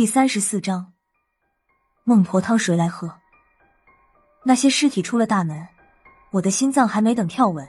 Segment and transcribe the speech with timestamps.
[0.00, 0.94] 第三十四章，
[2.04, 3.12] 孟婆汤谁来喝？
[4.46, 5.68] 那些尸体出了大门，
[6.30, 7.68] 我的心脏还没等跳稳，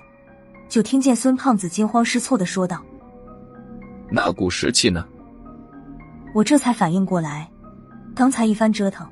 [0.69, 2.81] 就听见孙胖子惊慌失措的说道
[4.09, 5.05] ：“那股尸气呢？”
[6.33, 7.51] 我这才反应过来，
[8.15, 9.05] 刚才一番折腾，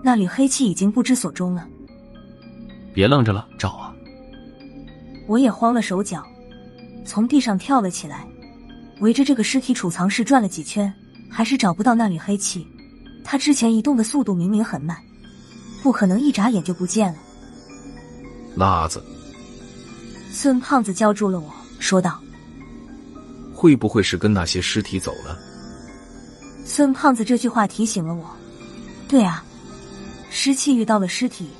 [0.00, 1.68] 那缕黑气已经不知所终了。
[2.94, 3.92] 别愣着了，找啊！
[5.26, 6.24] 我也慌了手脚，
[7.04, 8.24] 从地上跳了起来，
[9.00, 10.94] 围着这个尸体储藏室转了几圈，
[11.36, 12.66] 还是找不到那缕黑气。
[13.22, 14.96] 他之前移动的速度明明很慢，
[15.82, 17.18] 不可能一眨眼就不见了。
[18.54, 19.04] 辣子，
[20.32, 22.18] 孙胖子叫住了我，说道
[23.52, 25.38] ：“会不会是跟那些尸体走了？”
[26.64, 28.34] 孙胖子这句话提醒了我。
[29.06, 29.44] 对啊，
[30.30, 31.50] 尸气遇到了尸体，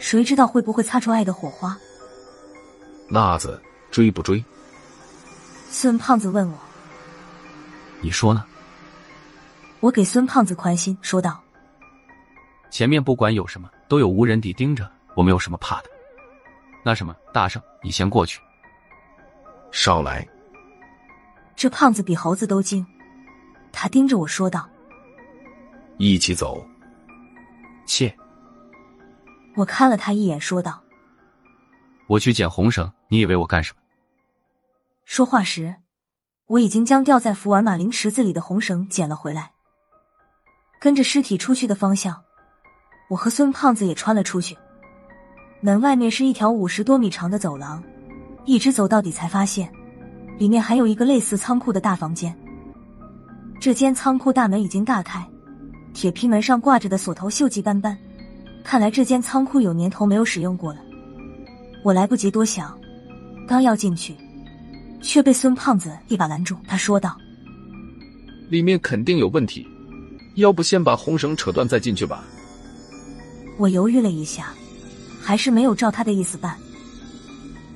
[0.00, 1.78] 谁知道会不会擦出爱的火花？
[3.08, 4.44] 辣子追不追？
[5.70, 6.58] 孙胖子问我。
[8.00, 8.44] 你说呢？
[9.80, 11.42] 我给孙胖子宽心说道
[12.70, 15.90] ：“前面不管有什么，都有无人敌盯着，我们有什么怕的？
[16.84, 18.40] 那什么，大圣，你先过去。”
[19.72, 20.26] 少来。
[21.56, 22.86] 这胖子比猴子都精，
[23.72, 24.68] 他盯着我说道
[25.96, 26.62] ：“一起走。”
[27.86, 28.14] 切！
[29.56, 30.82] 我看了他一眼，说道。
[32.06, 33.80] 我去捡红绳，你以为我干什么？
[35.04, 35.76] 说话时，
[36.46, 39.52] 我已经将掉在福尔马林池子里的红绳捡了回来。
[40.80, 42.18] 跟着尸体出去的方向，
[43.10, 44.56] 我和孙胖子也穿了出去。
[45.60, 47.82] 门外面是一条五十多米长的走廊，
[48.46, 49.70] 一直走到底才发现，
[50.38, 52.34] 里面还有一个类似仓库的大房间。
[53.60, 55.22] 这间仓库大门已经大开，
[55.92, 57.94] 铁皮门上挂着的锁头锈迹斑斑，
[58.64, 60.80] 看来这间仓库有年头没有使用过了。
[61.84, 62.74] 我来不及多想，
[63.46, 64.16] 刚要进去，
[65.02, 66.56] 却被孙胖子一把拦住。
[66.66, 67.18] 他说道
[68.48, 69.66] ：“里面肯定有问题，
[70.34, 72.24] 要不先把红绳扯断再进去吧。”
[73.58, 74.54] 我犹豫了一下，
[75.20, 76.56] 还是没有照他的意思办。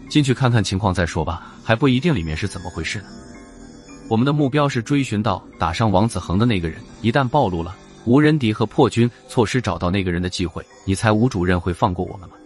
[0.09, 3.07] 进去看看情况再说吧，还不一定里面是怎么回事呢。
[4.09, 12.37] 我们的目标是追寻到打伤王子恒的那个人，一旦暴露了，无人敌和破军错失找到那个人的机会，你猜吴主任会放过我们吗？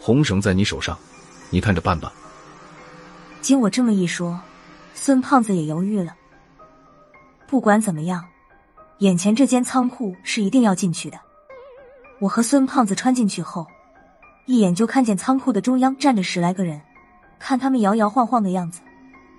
[0.00, 0.96] 红绳在你手上，
[1.50, 2.12] 你看着办吧。
[3.40, 4.40] 经我这么一说，
[4.94, 6.14] 孙胖子也犹豫了。
[7.48, 8.24] 不管怎么样，
[8.98, 11.18] 眼前这间仓库是一定要进去的。
[12.18, 13.66] 我和孙胖子穿进去后，
[14.46, 16.80] 一眼就看见仓库的中央站着十来个人，
[17.38, 18.80] 看他们摇摇晃晃的样子，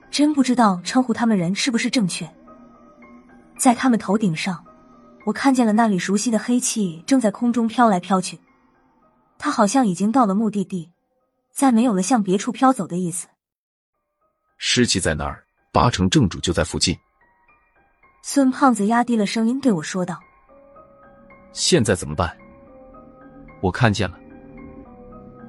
[0.09, 2.29] 真不知道称呼他们人是不是正确。
[3.57, 4.63] 在他们头顶上，
[5.25, 8.39] 我看见了那缕熟悉的黑气正在空中飘来飘去。
[9.37, 10.89] 他好像已经到了目的地，
[11.51, 13.27] 再没有了向别处飘走的意思。
[14.57, 15.43] 尸气在那儿，
[15.73, 16.97] 八成正主就在附近。
[18.21, 20.19] 孙胖子压低了声音对我说道
[21.53, 22.35] ：“现在怎么办？”
[23.61, 24.17] 我看见了。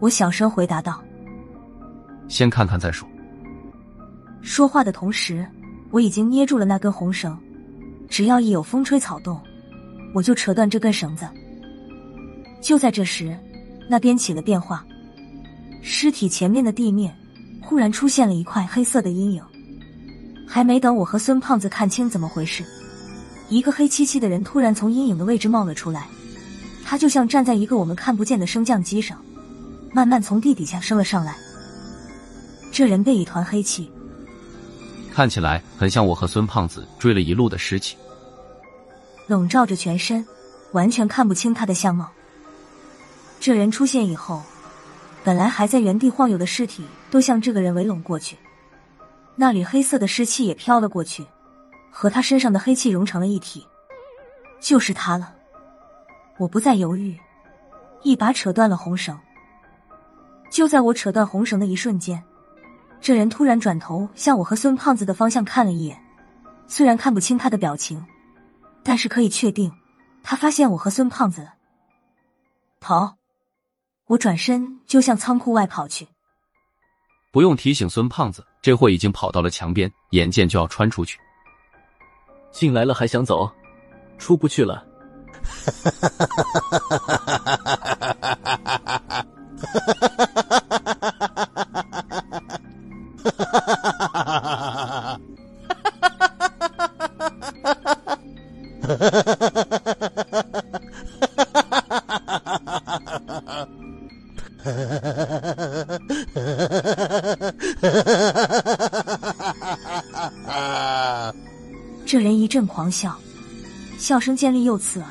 [0.00, 1.02] 我小声回答道
[2.28, 3.08] ：“先看看再说。”
[4.40, 5.46] 说话的同时，
[5.90, 7.38] 我已经捏住了那根红绳，
[8.08, 9.40] 只要一有风吹草动，
[10.14, 11.28] 我就扯断这根绳子。
[12.60, 13.38] 就在这时。
[13.92, 14.86] 那边起了变化，
[15.82, 17.12] 尸体前面的地面
[17.60, 19.42] 忽然出现了一块黑色的阴影。
[20.52, 22.64] 还没等我和孙胖子看清怎么回事，
[23.48, 26.08] 一个黑漆漆的人突然从阴影的位置冒了出来。
[26.84, 29.16] 他就像站在一个我们看不见的升降机上，
[29.92, 31.36] 慢慢从地底下升了上来。
[32.72, 33.88] 这人被一团黑气，
[35.12, 37.96] 看起来很像我和孙胖子追了一路的尸体，
[39.28, 40.26] 笼罩着全身，
[40.72, 42.10] 完全看不清他的相貌。
[43.38, 44.42] 这人出现以后，
[45.22, 48.36] 本来还在原地晃悠的尸体都向这个人围拢过去，
[49.40, 51.26] 那缕黑色的湿气也飘了过去，
[51.90, 53.66] 和他身上的黑气融成了一体，
[54.60, 55.34] 就是他了。
[56.36, 57.18] 我不再犹豫，
[58.02, 59.18] 一把扯断了红绳。
[60.50, 62.22] 就在我扯断红绳的一瞬间，
[63.00, 65.98] 这人突然转头向我和孙胖子的方向看了一眼，
[66.66, 68.04] 虽然看不清他的表情，
[68.82, 69.72] 但是可以确定，
[70.22, 71.54] 他发现我和孙胖子了。
[72.78, 73.16] 跑！
[74.08, 76.08] 我转身就向仓库外跑去，
[77.32, 81.18] 不用提醒孙胖子，这货已经跑到了墙边，眼见就要穿出去。
[82.50, 83.48] 进来了还想走，
[84.18, 84.84] 出不去了。
[112.04, 113.16] 这人一阵狂笑，
[113.98, 115.08] 笑声尖利又刺耳，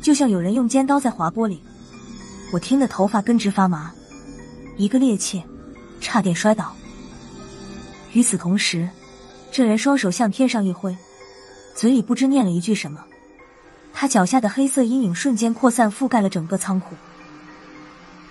[0.00, 1.58] 就像有人用尖刀在划玻璃。
[2.52, 3.92] 我听得头发根直发麻，
[4.76, 5.42] 一个趔趄，
[6.00, 6.74] 差点摔倒。
[8.12, 8.88] 与此同时，
[9.52, 10.96] 这人双手向天上一挥，
[11.74, 13.04] 嘴里不知念了一句什么。
[13.92, 16.94] 他脚下的黑色阴影瞬间扩散，覆盖了整个仓库。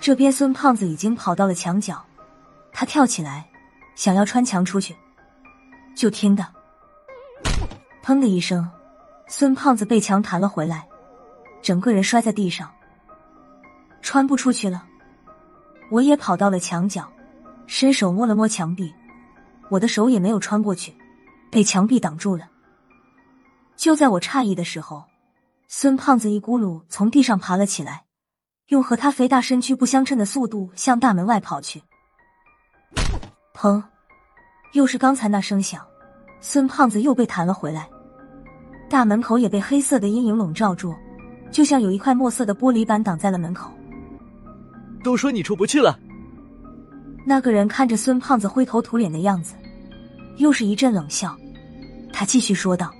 [0.00, 2.02] 这边孙胖子已经跑到了墙角，
[2.72, 3.46] 他跳起来
[4.00, 4.96] 想要穿墙出去，
[5.94, 6.46] 就听到
[8.02, 8.66] “砰”的一声，
[9.28, 10.88] 孙胖子被墙弹了回来，
[11.60, 12.72] 整个人摔在地上。
[14.00, 14.86] 穿不出去了，
[15.90, 17.12] 我也跑到了墙角，
[17.66, 18.90] 伸手摸了摸墙壁，
[19.68, 20.96] 我的手也没有穿过去，
[21.50, 22.48] 被墙壁挡住了。
[23.76, 25.04] 就在我诧异的时候，
[25.68, 28.04] 孙胖子一咕噜从地上爬了起来，
[28.68, 31.82] 用和他肥大身躯不相称的速度向大门外跑去。
[33.52, 33.82] 砰！
[34.72, 35.84] 又是刚才那声响，
[36.40, 37.88] 孙胖子又被弹了回来，
[38.88, 40.94] 大门口也被黑色的阴影笼罩住，
[41.50, 43.70] 就像有一块墨色的玻璃板挡在了门口。
[45.02, 45.98] 都说你出不去了。
[47.26, 49.54] 那个人看着孙胖子灰头土脸的样子，
[50.36, 51.36] 又是一阵冷笑。
[52.12, 52.92] 他继续说道：“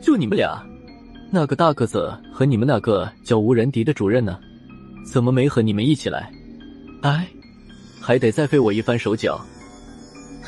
[0.00, 0.62] 就你们俩，
[1.30, 4.38] 那个大个子和你们那个叫吴仁迪的主任呢？
[5.04, 6.32] 怎么没和你们一起来？
[7.02, 7.26] 哎，
[8.00, 9.40] 还得再费我一番手脚。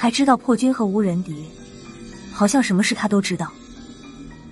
[0.00, 1.44] 还知道破军和无人敌，
[2.32, 3.52] 好像什么事他都知道。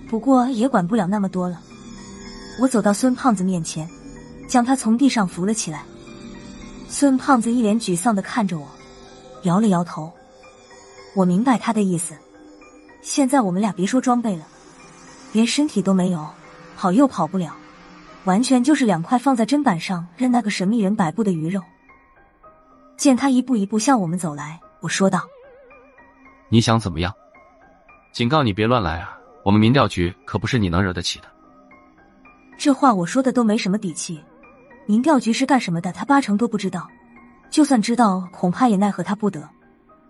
[0.07, 1.59] 不过也管不了那么多了。”
[2.61, 3.89] 我走到孙胖子面前。
[4.49, 5.83] 将他从地上扶了起来。
[6.89, 8.67] 孙胖子一脸沮丧的看着我，
[9.43, 10.11] 摇了摇头。
[11.15, 12.15] 我明白他的意思。
[13.03, 14.47] 现在我们俩别说装备了，
[15.31, 16.27] 连身体都没有，
[16.75, 17.55] 跑又跑不了，
[18.23, 21.61] 完全就是两块放在砧板上任那个神秘人摆布的鱼肉。
[22.97, 25.27] 见他一步一步向我们走来，我说道
[26.49, 27.13] ：“你想怎么样？
[28.11, 29.15] 警告你别乱来啊！
[29.43, 31.27] 我们民调局可不是你能惹得起的。”
[32.57, 34.21] 这话我说的都没什么底气。
[34.85, 35.93] 民调局是干什么的？
[35.93, 36.89] 他八成都不知道。
[37.49, 39.47] 就算知道，恐怕也奈何他不得。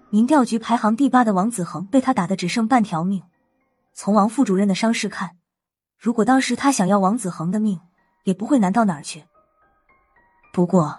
[0.09, 3.21] 民调局排行第八的王子恒被他打的只剩半条命。
[3.93, 5.31] 从王副主任的伤势看，
[5.97, 7.79] 如果当时他想要王子恒的命，
[8.23, 9.23] 也不会难到哪儿去。
[10.51, 10.97] 不过，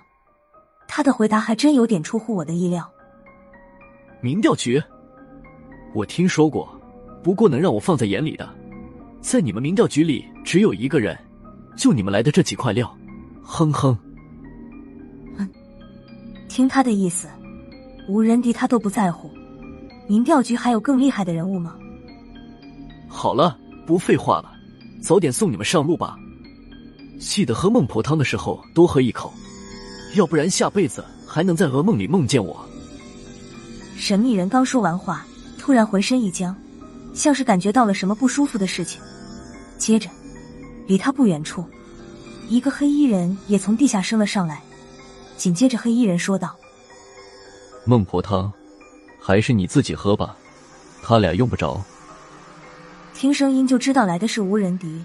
[0.86, 2.88] 他的回答还真有点出乎我的意料。
[4.20, 4.82] 民调局，
[5.92, 6.68] 我听说过，
[7.22, 8.48] 不过能让我放在眼里的，
[9.20, 11.18] 在你们民调局里只有一个人，
[11.76, 12.96] 就你们来的这几块料。
[13.42, 13.96] 哼哼，
[15.36, 15.48] 嗯，
[16.48, 17.28] 听他的意思，
[18.08, 19.30] 无人敌他都不在乎。
[20.06, 21.76] 民调局还有更厉害的人物吗？
[23.08, 24.52] 好了，不废话了，
[25.02, 26.16] 早点送你们上路吧。
[27.18, 29.32] 记得喝孟婆汤的时候多喝一口，
[30.16, 32.64] 要不然下辈子还能在噩梦里梦见我。
[33.96, 35.26] 神秘人刚说完话，
[35.60, 36.56] 突然浑身一僵，
[37.12, 38.98] 像是感觉到了什么不舒服的事情。
[39.76, 40.08] 接着，
[40.86, 41.64] 离他不远处。
[42.48, 44.62] 一个黑衣人也从地下升了上来，
[45.36, 46.56] 紧接着黑衣人说道
[47.84, 48.50] ：“孟婆汤，
[49.20, 50.34] 还是你自己喝吧，
[51.02, 51.80] 他俩用不着。”
[53.14, 55.04] 听声音就知道来的是吴仁迪，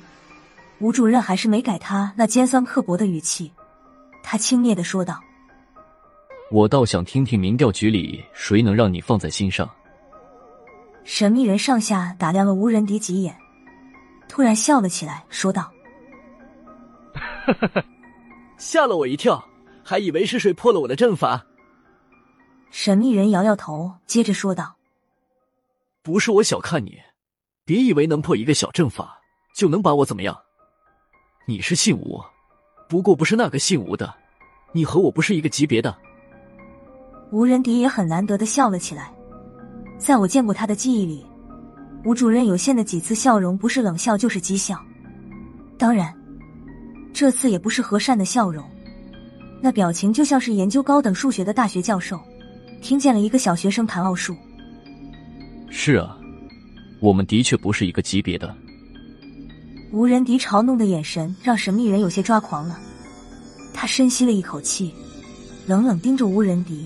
[0.79, 3.51] 吴主任还是没改他那尖酸刻薄的语气，
[4.23, 5.19] 他轻蔑的说道
[6.49, 9.69] ：“我倒想听听民调局里谁能让你放在心上。”
[11.05, 13.37] 神秘人上下打量了吴仁迪几眼，
[14.27, 15.71] 突然笑了起来，说道。
[18.57, 19.41] 吓了我一跳，
[19.83, 21.45] 还以为是谁破了我的阵法。
[22.71, 24.75] 神秘人摇摇头，接着说道
[26.01, 26.97] ：“不是我小看你，
[27.63, 29.21] 别以为能破一个小阵法
[29.55, 30.35] 就能把我怎么样。
[31.45, 32.19] 你是姓吴，
[32.89, 34.11] 不过不是那个姓吴的，
[34.71, 35.95] 你和我不是一个级别的。”
[37.31, 39.13] 吴仁迪也很难得的笑了起来，
[39.97, 41.25] 在我见过他的记忆里，
[42.03, 44.79] 吴主任有限的几次笑容不是冷笑就是讥笑，
[45.77, 46.13] 当然。
[47.13, 48.61] 这次也不是和善的笑容，
[49.61, 52.19] 那表情就像是研究高等数学的大学教授，
[52.81, 54.35] 听见了一个小学生谈奥数。
[55.69, 56.17] 是啊，
[56.99, 58.53] 我们的确不是一个级别的。
[59.93, 62.77] 吴仁迪嘲弄的眼神让神秘人有些抓狂了，
[63.73, 64.93] 他深吸了一口气，
[65.65, 66.85] 冷冷盯着吴仁迪，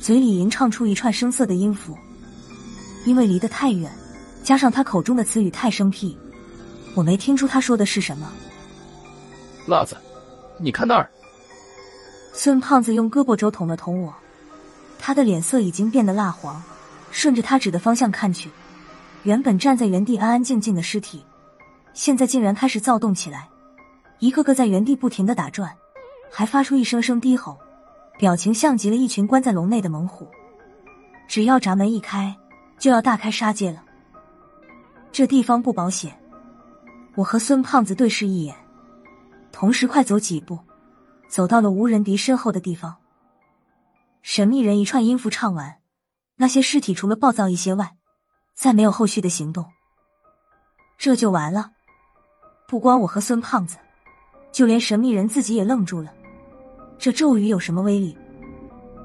[0.00, 1.94] 嘴里吟唱出一串声色的音符。
[3.04, 3.90] 因为离得太远，
[4.42, 6.16] 加上他口中的词语太生僻，
[6.94, 8.30] 我没听出他说的是什么。
[9.66, 9.96] 辣子，
[10.58, 11.10] 你看那儿。
[12.32, 14.14] 孙胖子用胳膊肘捅了捅我，
[14.98, 16.62] 他的脸色已经变得蜡黄。
[17.14, 18.50] 顺着他指的方向看去，
[19.24, 21.22] 原本站在原地安安静静的尸体，
[21.92, 23.46] 现在竟然开始躁动起来，
[24.18, 25.70] 一个个在原地不停的打转，
[26.30, 27.58] 还发出一声声低吼，
[28.18, 30.26] 表情像极了一群关在笼内的猛虎。
[31.28, 32.34] 只要闸门一开，
[32.82, 33.80] 就要大开杀戒了。
[35.12, 36.20] 这地方不保险，
[37.14, 38.56] 我和孙胖子对视一眼，
[39.52, 40.58] 同时快走几步，
[41.28, 42.96] 走到了无人敌身后的地方。
[44.22, 45.76] 神秘人一串音符唱完，
[46.34, 47.94] 那些尸体除了暴躁一些外，
[48.52, 49.64] 再没有后续的行动。
[50.98, 51.70] 这就完了。
[52.66, 53.76] 不光我和孙胖子，
[54.50, 56.12] 就连神秘人自己也愣住了。
[56.98, 58.18] 这咒语有什么威力？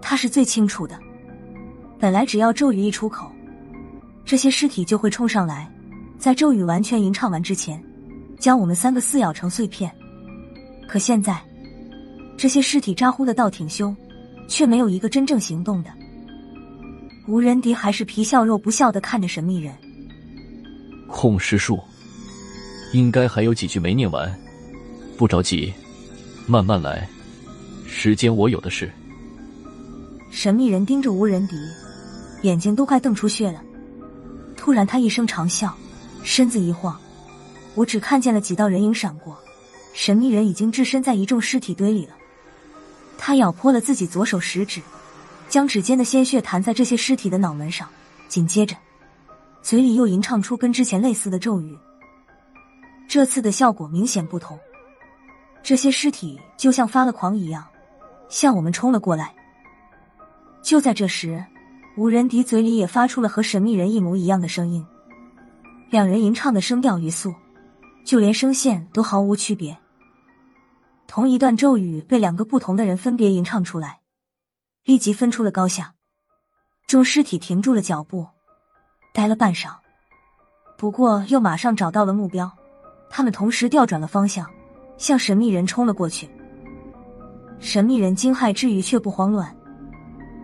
[0.01, 0.99] 他是最清楚的。
[1.99, 3.31] 本来只要咒语一出口，
[4.27, 5.71] 这些尸体就会冲上来，
[6.19, 7.81] 在咒语完全吟唱完之前，
[8.37, 9.89] 将我们三个撕咬成碎片。
[10.85, 11.41] 可现在，
[12.37, 13.95] 这些尸体咋呼的倒挺凶，
[14.45, 15.89] 却没有一个真正行动的。
[17.25, 19.73] 吴仁迪还是皮笑肉不笑的看着神秘人。
[21.07, 21.79] 控尸术，
[22.91, 24.29] 应该还有几句没念完，
[25.17, 25.73] 不着急，
[26.45, 27.07] 慢慢来，
[27.87, 28.91] 时间我有的是。
[30.29, 31.55] 神秘人盯着吴仁迪，
[32.41, 33.63] 眼睛都快瞪出血了。
[34.67, 35.71] 突然，他一声长啸，
[36.23, 36.99] 身子一晃，
[37.73, 39.41] 我只看见了几道人影闪过。
[39.93, 42.13] 神秘人已经置身在一众尸体堆里了。
[43.17, 44.81] 他咬破了自己左手食指，
[45.47, 47.87] 将指尖的鲜血弹在这些尸体的脑门上，
[48.27, 48.75] 紧接着，
[49.61, 51.73] 嘴里又吟唱出跟之前类似的咒语。
[53.07, 54.59] 这次的效果明显不同，
[55.63, 57.65] 这些尸体就像发了狂一样，
[58.27, 59.33] 向我们冲了过来。
[60.61, 61.41] 就在这时，
[61.97, 64.85] 吴仁迪嘴里也发出了和神秘人一模一样的声音，
[65.89, 67.33] 两人吟唱的声调语速，
[68.05, 69.75] 就连声线都毫无区别。
[71.07, 74.01] 同一段咒语被两个不同的人分别吟唱出来，
[74.85, 75.95] 立即分出了高下。
[76.85, 78.27] 众尸体停住了脚步，
[79.11, 79.71] 呆了半晌，
[80.77, 82.51] 不过又马上找到了目标。
[83.09, 84.47] 他们同时调转了方向，
[84.99, 86.29] 向神秘人冲了过去。
[87.57, 89.56] 神秘人惊骇之余却不慌乱，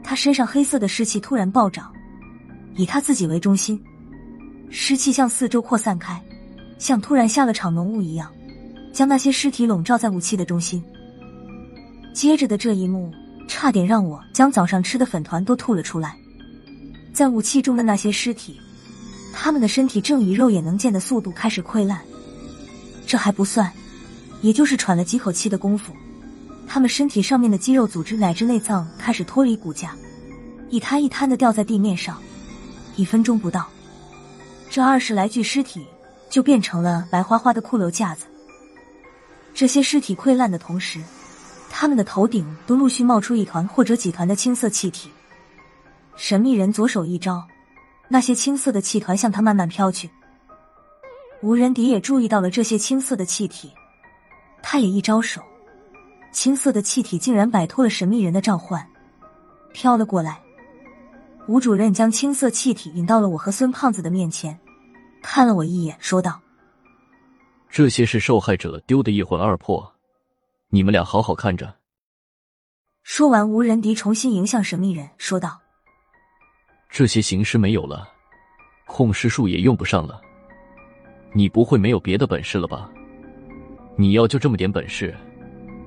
[0.04, 1.92] 他身上黑色的湿气突然暴涨，
[2.76, 3.82] 以他自己为中心，
[4.70, 6.22] 湿气向四周扩散开，
[6.78, 8.32] 像突然下了场浓雾一样。
[8.94, 10.84] 将那些尸体笼罩在武器的中心。
[12.14, 13.12] 接着的这一幕，
[13.48, 16.16] 差点让我将早上吃的粉团都吐了出来。
[17.12, 18.56] 在武器中的那些尸体，
[19.34, 22.00] 他们的身体正以肉眼能见的速度开始溃烂。
[23.08, 23.72] 这还不算，
[24.44, 25.92] 也就是喘了几口气的功夫，
[26.68, 29.96] 他们身体上面的肌肉组织乃至内脏开始脱离骨架，
[30.70, 32.18] 一摊一摊的掉在地面上。
[32.96, 33.68] 一分钟不到，
[34.70, 35.86] 这二十来具尸体
[36.30, 38.26] 就变成了白花花的骷髅架子。
[39.54, 41.02] 这些尸体溃烂的同时，
[41.70, 45.10] 他们的头顶都陆续冒出一团或者几团的青色气体。
[46.16, 47.44] 神秘人左手一招，
[48.08, 50.10] 那些青色的气团向他慢慢飘去。
[51.42, 53.72] 吴仁迪也注意到了这些青色的气体，
[54.62, 55.42] 他也一招手，
[56.34, 58.86] 青色的气体竟然摆脱了神秘人的召唤，
[59.72, 60.42] 飘了过来。
[61.48, 64.60] 吴主任将青色气体引到了我和孙胖子的面前，
[65.22, 66.42] 看了我一眼，说道。
[67.70, 69.94] 这些是受害者丢的一魂二魄，
[70.70, 71.76] 你们俩好好看着。
[73.04, 75.60] 说完，吴仁迪重新迎向神秘人，说道
[76.90, 78.08] ：“这些行尸没有了，
[78.88, 80.22] 控尸术也用不上了。
[81.34, 82.90] 你不会没有别的本事了吧？
[83.98, 85.14] 你要就这么点本事，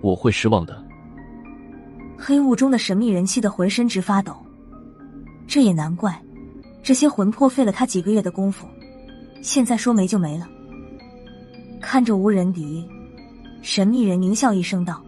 [0.00, 0.84] 我会失望的。”
[2.18, 4.34] 黑雾中的神秘人气得浑身直发抖。
[5.46, 6.20] 这也难怪，
[6.82, 8.66] 这些魂魄费了他几个月的功夫，
[9.42, 10.48] 现在说没就没了。
[11.80, 12.84] 看着无人敌，
[13.62, 15.04] 神秘人狞笑一声道：“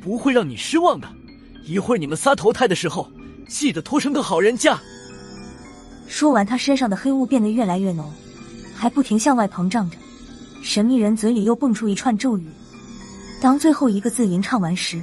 [0.00, 1.08] 不会让你失望的。
[1.66, 3.06] 一会儿你们仨投胎的时候，
[3.46, 4.78] 记得托生个好人家。”
[6.08, 8.10] 说完，他身上的黑雾变得越来越浓，
[8.74, 9.98] 还不停向外膨胀着。
[10.62, 12.46] 神秘人嘴里又蹦出一串咒语。
[13.40, 15.02] 当最后一个字吟唱完时，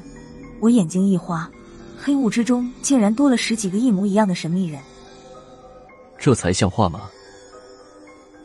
[0.60, 1.50] 我眼睛一花，
[1.98, 4.80] 黑雾之中竟然多了十几个一模一样的神秘人。
[6.18, 7.10] 这才像话吗？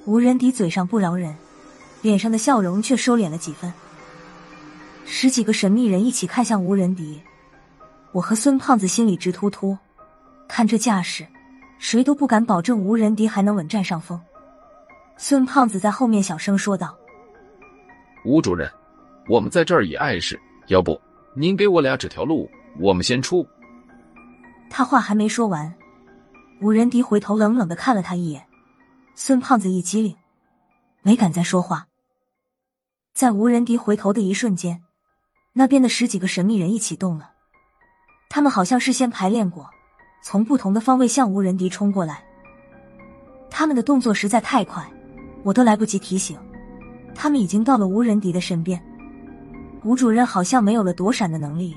[0.06, 1.34] 无人敌嘴上不饶人。
[2.00, 3.72] 脸上的笑容却收敛了几分。
[5.04, 7.22] 十几个神秘人一起看向无人敌，
[8.10, 9.78] 我和孙胖子心里直突突。
[10.48, 11.24] 看这架势，
[11.78, 14.20] 谁都不敢保证无人敌还能稳占上风。
[15.16, 16.92] 孙胖子在后面小声说道
[18.26, 18.68] ：“吴主任，
[19.28, 21.00] 我们在这儿也碍事，要不
[21.34, 23.46] 您给我俩指条路，我们先出。”
[24.68, 25.72] 他话还没说完，
[26.60, 28.46] 吴仁迪回头冷冷的看了他一眼。
[29.14, 30.16] 孙胖子一激灵，
[31.02, 31.86] 没敢再说话。
[33.12, 34.82] 在吴仁迪回头的一瞬间，
[35.52, 37.30] 那边的十几个神秘人一起动了。
[38.30, 39.68] 他们好像事先排练过，
[40.22, 42.24] 从不同的方位向吴仁迪冲过来。
[43.50, 44.90] 他们的动作实在太快，
[45.44, 46.38] 我都来不及提醒，
[47.14, 48.82] 他们已经到了吴仁迪的身边。
[49.84, 51.76] 吴主任好像没有了躲闪的能力，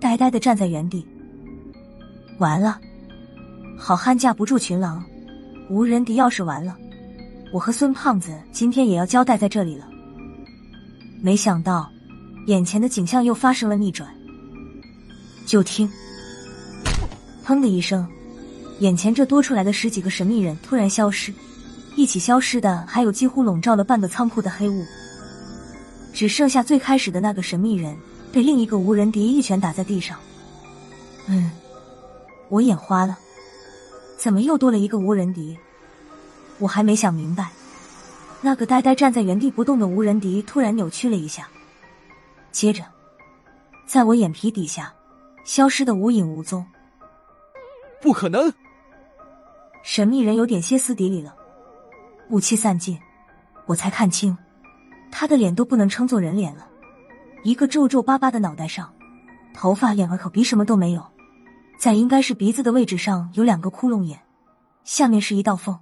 [0.00, 1.06] 呆呆的站在原地。
[2.38, 2.80] 完了，
[3.76, 5.04] 好汉架不住群狼，
[5.70, 6.76] 吴仁迪要是完了，
[7.52, 9.88] 我和孙胖子今天也要交代在这里了。
[11.20, 11.88] 没想到，
[12.46, 14.08] 眼前的景象又发生了逆转。
[15.46, 15.88] 就听
[17.46, 18.06] “砰”的一声，
[18.80, 21.32] 眼前这多出来的十几个神秘人突然消失，
[21.96, 24.84] 一起消失的还有几乎笼罩了半个仓库的黑雾，
[26.18, 27.96] 只剩下最开始的那个神秘人
[28.32, 30.18] 被另一个无人敌一拳打在地上。
[31.28, 31.48] 嗯，
[32.48, 33.16] 我眼花了，
[34.16, 35.56] 怎么又多了一个无人敌？
[36.58, 37.50] 我还没想明白，
[38.40, 41.48] 那个呆呆站在原地不动的无人敌突然扭曲了一下，
[42.50, 42.82] 接着，
[43.86, 44.92] 在我眼皮底下。
[45.44, 46.66] 消失的无影无踪，
[48.02, 48.52] 不可能！
[49.84, 51.32] 神秘人有点歇斯底里了。
[52.30, 52.98] 雾气散尽，
[53.66, 54.36] 我才看清，
[55.10, 56.68] 他的脸都不能称作人脸了，
[57.44, 58.94] 一个皱皱巴巴的脑袋上，
[59.54, 61.04] 头发、眼、耳、口、鼻什么都没有，
[61.78, 64.20] 在应该是鼻子的位置上有两个窟窿眼，
[64.84, 65.78] 下面是一道缝，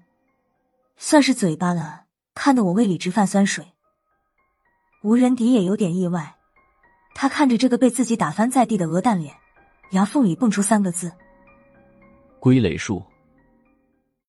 [0.97, 2.05] 算是嘴巴了，
[2.35, 3.67] 看得我胃里直泛酸水。
[5.03, 6.37] 无人敌也有点意外，
[7.15, 9.35] 他看着这个被自己打翻在地的鹅蛋脸。
[9.93, 11.13] 牙缝里蹦出三个字
[12.41, 13.05] ：“龟雷术。”